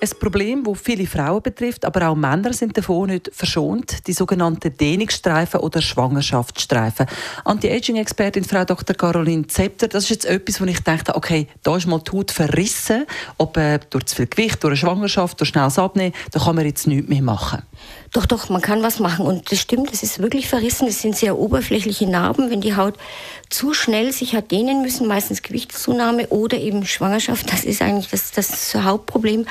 [0.00, 4.76] ein Problem, das viele Frauen betrifft, aber auch Männer sind davon nicht verschont, die sogenannten
[4.76, 7.06] Dehnungsstreifen oder Schwangerschaftsstreifen.
[7.44, 8.94] Anti-Aging-Expertin Frau Dr.
[8.96, 12.30] Caroline Zepter, das ist jetzt etwas, wo ich dachte, okay, da ist mal die Haut
[12.30, 13.06] verrissen,
[13.38, 16.64] ob äh, durch zu viel Gewicht, durch eine Schwangerschaft, durch schnelles Abnehmen, da kann man
[16.64, 17.62] jetzt nichts mehr machen.
[18.12, 19.26] Doch, doch, man kann was machen.
[19.26, 20.88] Und das stimmt, es ist wirklich verrissen.
[20.88, 22.50] Es sind sehr oberflächliche Narben.
[22.50, 22.94] Wenn die Haut
[23.50, 28.30] zu schnell sich hat dehnen müssen, meistens Gewichtszunahme oder eben Schwangerschaft, das ist eigentlich das,
[28.32, 29.46] das Hauptproblem,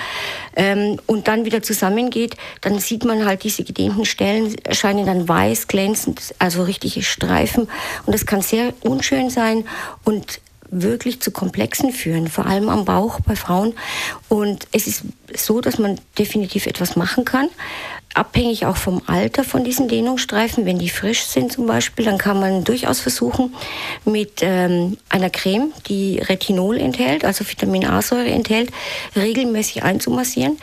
[0.56, 5.68] ähm, und dann wieder zusammengeht, dann sieht man halt diese gedehnten Stellen, erscheinen dann weiß,
[5.68, 7.68] glänzend, also richtige Streifen.
[8.06, 9.66] Und das kann sehr unschön sein
[10.04, 13.74] und wirklich zu Komplexen führen, vor allem am Bauch bei Frauen.
[14.30, 15.04] Und es ist
[15.36, 17.50] so, dass man definitiv etwas machen kann
[18.18, 20.66] abhängig auch vom Alter von diesen Dehnungsstreifen.
[20.66, 23.54] Wenn die frisch sind zum Beispiel, dann kann man durchaus versuchen,
[24.06, 28.72] mit ähm, einer Creme, die Retinol enthält, also Vitamin A-Säure enthält,
[29.16, 30.58] regelmäßig einzumassieren.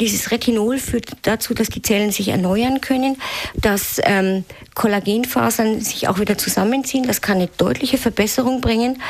[0.00, 3.16] Dieses Retinol führt dazu, dass die Zellen sich erneuern können,
[3.56, 7.06] dass ähm, Kollagenfasern sich auch wieder zusammenziehen.
[7.06, 9.02] Das kann eine deutliche Verbesserung bringen.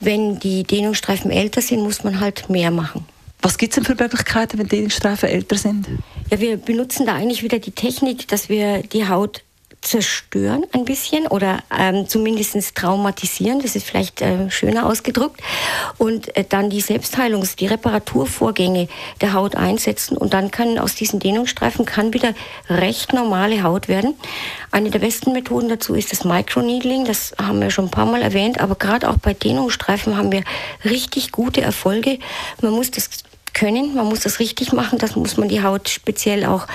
[0.00, 3.04] Wenn die Dehnungsstreifen älter sind, muss man halt mehr machen.
[3.42, 5.88] Was gibt es denn für Möglichkeiten, wenn Dehnungsstreifen älter sind?
[6.30, 9.42] Ja, wir benutzen da eigentlich wieder die Technik, dass wir die Haut
[9.82, 15.40] zerstören ein bisschen oder ähm, zumindest traumatisieren, das ist vielleicht äh, schöner ausgedrückt,
[15.96, 18.88] und äh, dann die Selbstheilungs-, die Reparaturvorgänge
[19.22, 22.34] der Haut einsetzen und dann kann aus diesen Dehnungsstreifen kann wieder
[22.68, 24.14] recht normale Haut werden.
[24.70, 28.20] Eine der besten Methoden dazu ist das Microneedling, das haben wir schon ein paar Mal
[28.20, 30.44] erwähnt, aber gerade auch bei Dehnungsstreifen haben wir
[30.84, 32.18] richtig gute Erfolge.
[32.60, 33.08] Man muss das
[33.54, 33.94] können.
[33.94, 34.98] Man muss das richtig machen.
[34.98, 36.66] Das muss man die Haut speziell auch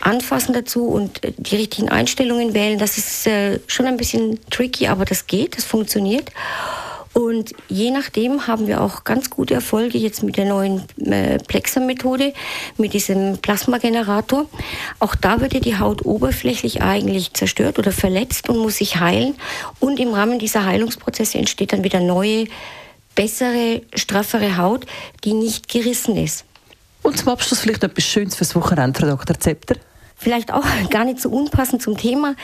[0.00, 2.78] anfassen dazu und äh, die richtigen Einstellungen wählen.
[2.78, 6.30] Das ist äh, schon ein bisschen tricky, aber das geht, das funktioniert.
[7.12, 12.32] Und je nachdem haben wir auch ganz gute Erfolge jetzt mit der neuen äh, Plexer-Methode,
[12.76, 14.46] mit diesem Plasmagenerator.
[15.00, 19.34] Auch da wird ja die Haut oberflächlich eigentlich zerstört oder verletzt und muss sich heilen.
[19.80, 22.46] Und im Rahmen dieser Heilungsprozesse entsteht dann wieder neue
[23.14, 24.86] bessere, straffere Haut,
[25.24, 26.44] die nicht gerissen ist.
[27.02, 29.38] Und zum Abschluss vielleicht etwas Schönes fürs Wochenende, Frau Dr.
[29.38, 29.76] Zepter.
[30.16, 32.34] Vielleicht auch gar nicht so unpassend zum Thema.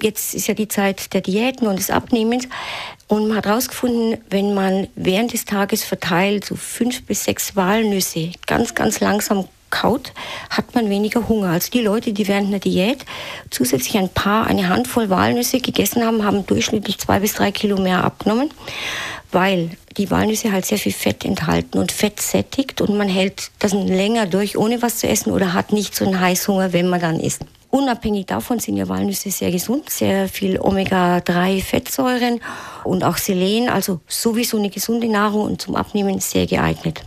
[0.00, 2.46] Jetzt ist ja die Zeit der Diäten und des Abnehmens.
[3.08, 8.32] Und man hat herausgefunden, wenn man während des Tages verteilt so fünf bis sechs Walnüsse
[8.46, 10.12] ganz, ganz langsam kaut,
[10.50, 11.48] hat man weniger Hunger.
[11.48, 13.06] Also die Leute, die während einer Diät
[13.48, 18.04] zusätzlich ein paar, eine Handvoll Walnüsse gegessen haben, haben durchschnittlich zwei bis drei Kilo mehr
[18.04, 18.50] abgenommen
[19.32, 23.72] weil die Walnüsse halt sehr viel Fett enthalten und Fett sättigt und man hält das
[23.72, 27.20] länger durch, ohne was zu essen oder hat nicht so einen Heißhunger, wenn man dann
[27.20, 27.42] isst.
[27.70, 32.40] Unabhängig davon sind ja Walnüsse sehr gesund, sehr viel Omega-3-Fettsäuren
[32.84, 37.02] und auch Selen, also sowieso eine gesunde Nahrung und zum Abnehmen sehr geeignet.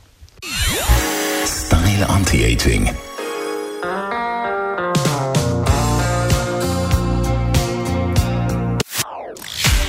[1.45, 2.89] Style Anti-Aging